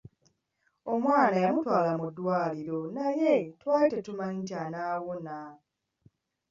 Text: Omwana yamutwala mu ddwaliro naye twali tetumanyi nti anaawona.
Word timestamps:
Omwana 0.93 1.37
yamutwala 1.45 1.91
mu 2.01 2.07
ddwaliro 2.11 2.79
naye 2.97 3.33
twali 3.59 3.87
tetumanyi 3.93 4.39
nti 4.43 4.53
anaawona. 4.63 5.37